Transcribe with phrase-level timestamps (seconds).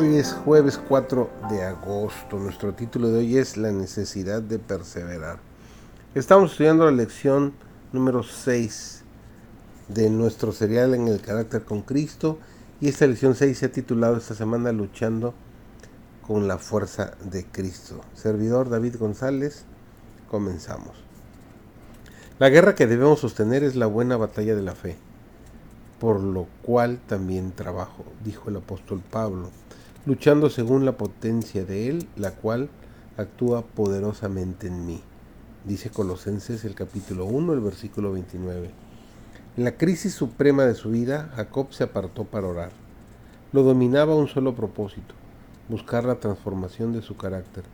[0.00, 2.38] Hoy es jueves 4 de agosto.
[2.38, 5.40] Nuestro título de hoy es La necesidad de perseverar.
[6.14, 7.52] Estamos estudiando la lección
[7.92, 9.02] número 6
[9.88, 12.38] de nuestro serial en el carácter con Cristo
[12.80, 15.34] y esta lección 6 se ha titulado esta semana Luchando
[16.26, 18.00] con la fuerza de Cristo.
[18.14, 19.66] Servidor David González,
[20.30, 20.96] comenzamos.
[22.38, 24.96] La guerra que debemos sostener es la buena batalla de la fe,
[25.98, 29.50] por lo cual también trabajo, dijo el apóstol Pablo
[30.06, 32.70] luchando según la potencia de Él, la cual
[33.18, 35.02] actúa poderosamente en mí.
[35.66, 38.70] Dice Colosenses el capítulo 1, el versículo 29.
[39.58, 42.70] En la crisis suprema de su vida, Jacob se apartó para orar.
[43.52, 45.14] Lo dominaba un solo propósito,
[45.68, 47.64] buscar la transformación de su carácter.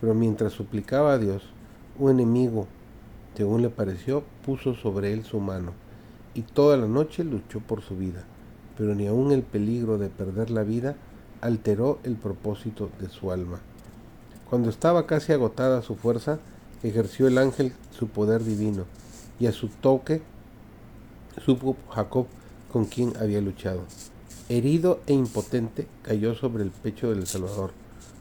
[0.00, 1.42] Pero mientras suplicaba a Dios,
[1.98, 2.66] un enemigo,
[3.36, 5.72] según le pareció, puso sobre él su mano,
[6.32, 8.24] y toda la noche luchó por su vida.
[8.78, 10.96] Pero ni aun el peligro de perder la vida
[11.40, 13.60] alteró el propósito de su alma.
[14.48, 16.38] Cuando estaba casi agotada su fuerza,
[16.82, 18.84] ejerció el ángel su poder divino,
[19.38, 20.22] y a su toque
[21.44, 22.26] supo Jacob
[22.72, 23.82] con quien había luchado.
[24.48, 27.72] Herido e impotente, cayó sobre el pecho del Salvador,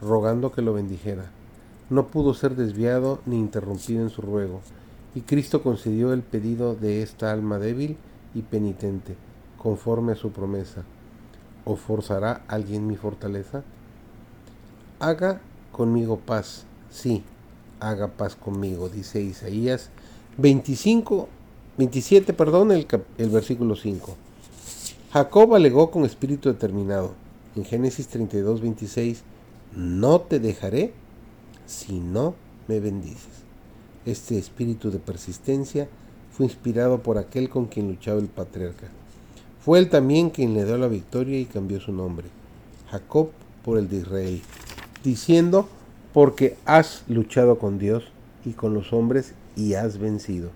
[0.00, 1.30] rogando que lo bendijera.
[1.90, 4.60] No pudo ser desviado ni interrumpido en su ruego,
[5.14, 7.96] y Cristo concedió el pedido de esta alma débil
[8.34, 9.16] y penitente,
[9.56, 10.84] conforme a su promesa
[11.68, 13.62] o forzará alguien mi fortaleza?
[14.98, 17.22] Haga conmigo paz, sí,
[17.78, 19.90] haga paz conmigo, dice Isaías
[20.38, 21.28] 25,
[21.76, 22.86] 27, perdón, el,
[23.18, 24.16] el versículo 5.
[25.12, 27.12] Jacob alegó con espíritu determinado.
[27.54, 29.22] En Génesis 32, 26,
[29.76, 30.92] no te dejaré
[31.66, 32.34] si no
[32.66, 33.44] me bendices.
[34.06, 35.88] Este espíritu de persistencia
[36.30, 38.88] fue inspirado por aquel con quien luchaba el patriarca.
[39.60, 42.28] Fue él también quien le dio la victoria y cambió su nombre,
[42.90, 43.30] Jacob
[43.64, 44.42] por el de Israel,
[45.02, 45.68] diciendo,
[46.12, 48.04] porque has luchado con Dios
[48.44, 50.50] y con los hombres y has vencido.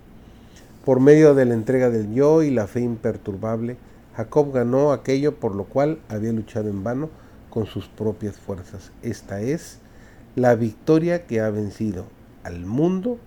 [0.85, 3.77] Por medio de la entrega del yo y la fe imperturbable,
[4.17, 7.11] Jacob ganó aquello por lo cual había luchado en vano
[7.51, 8.93] con sus propias fuerzas.
[9.03, 9.79] Esta es
[10.37, 12.07] la victoria que ha vencido
[12.45, 13.19] al mundo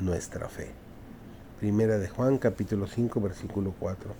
[0.00, 0.68] nuestra fe.
[1.60, 4.10] Primera de Juan capítulo 5 versículo 4.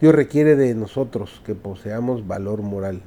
[0.00, 3.02] Dios requiere de nosotros que poseamos valor moral,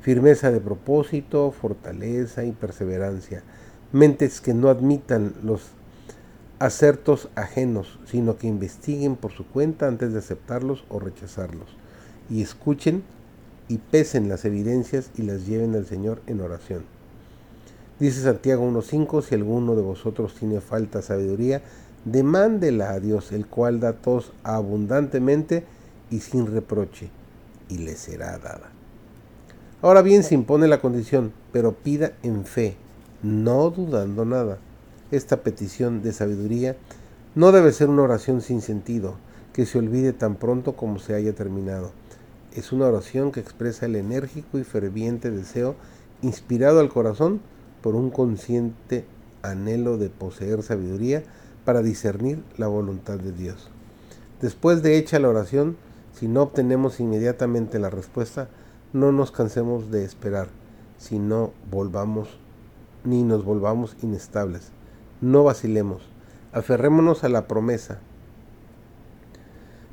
[0.00, 3.44] firmeza de propósito, fortaleza y perseverancia,
[3.92, 5.62] mentes que no admitan los
[6.58, 11.68] acertos ajenos, sino que investiguen por su cuenta antes de aceptarlos o rechazarlos,
[12.28, 13.04] y escuchen
[13.68, 16.82] y pesen las evidencias y las lleven al Señor en oración.
[18.00, 21.62] Dice Santiago 1.5, si alguno de vosotros tiene falta de sabiduría,
[22.04, 25.64] demándela a Dios, el cual da todos abundantemente
[26.14, 27.10] y sin reproche,
[27.68, 28.70] y le será dada.
[29.82, 32.76] Ahora bien se impone la condición, pero pida en fe,
[33.24, 34.58] no dudando nada.
[35.10, 36.76] Esta petición de sabiduría
[37.34, 39.16] no debe ser una oración sin sentido,
[39.52, 41.90] que se olvide tan pronto como se haya terminado.
[42.54, 45.74] Es una oración que expresa el enérgico y ferviente deseo
[46.22, 47.40] inspirado al corazón
[47.82, 49.04] por un consciente
[49.42, 51.24] anhelo de poseer sabiduría
[51.64, 53.68] para discernir la voluntad de Dios.
[54.40, 55.76] Después de hecha la oración,
[56.14, 58.48] si no obtenemos inmediatamente la respuesta,
[58.92, 60.46] no nos cansemos de esperar,
[60.96, 62.38] si no volvamos
[63.02, 64.70] ni nos volvamos inestables.
[65.20, 66.02] No vacilemos,
[66.52, 67.98] aferrémonos a la promesa.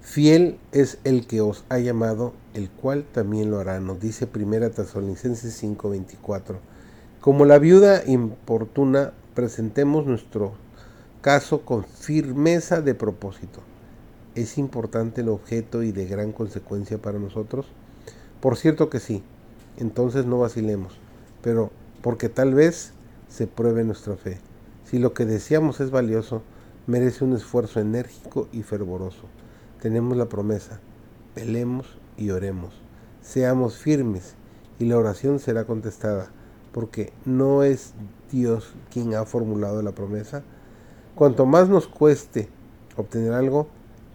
[0.02, 4.70] Fiel es el que os ha llamado, el cual también lo hará, nos dice 1
[4.70, 6.60] Tesalonicenses 5:24.
[7.20, 10.54] Como la viuda importuna, presentemos nuestro
[11.22, 13.62] caso con firmeza de propósito
[14.34, 17.66] ¿Es importante el objeto y de gran consecuencia para nosotros?
[18.40, 19.24] Por cierto que sí,
[19.78, 20.94] entonces no vacilemos,
[21.42, 21.70] pero
[22.02, 22.94] porque tal vez
[23.28, 24.40] se pruebe nuestra fe.
[24.86, 26.44] Si lo que deseamos es valioso,
[26.88, 29.24] merece un esfuerzo enérgico y fervoroso.
[29.82, 30.80] Tenemos la promesa,
[31.36, 32.74] pelemos y oremos,
[33.22, 34.36] seamos firmes
[34.80, 36.30] y la oración será contestada,
[36.72, 37.94] porque no es
[38.32, 40.42] Dios quien ha formulado la promesa.
[41.16, 42.48] Cuanto más nos cueste
[42.96, 43.68] obtener algo,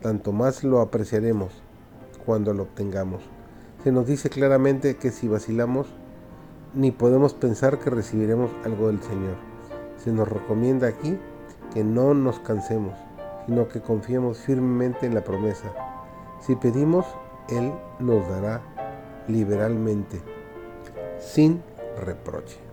[0.07, 1.51] tanto más lo apreciaremos
[2.25, 3.23] cuando lo obtengamos.
[3.83, 5.89] Se nos dice claramente que si vacilamos,
[6.75, 9.35] ni podemos pensar que recibiremos algo del Señor.
[9.97, 11.19] Se nos recomienda aquí
[11.75, 12.95] que no nos cansemos,
[13.47, 15.73] sino que confiemos firmemente en la promesa.
[16.41, 17.05] Si pedimos,
[17.49, 18.63] Él nos dará
[19.27, 20.21] liberalmente,
[21.19, 21.65] sin
[22.01, 22.66] reproche.